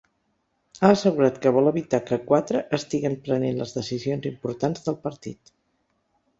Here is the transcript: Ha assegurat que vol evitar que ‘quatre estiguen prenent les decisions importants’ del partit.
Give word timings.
Ha 0.79 0.89
assegurat 0.93 1.37
que 1.43 1.51
vol 1.57 1.73
evitar 1.73 1.99
que 2.07 2.19
‘quatre 2.33 2.63
estiguen 2.79 3.19
prenent 3.29 3.63
les 3.63 3.77
decisions 3.79 4.29
importants’ 4.33 4.85
del 4.89 5.01
partit. 5.09 5.57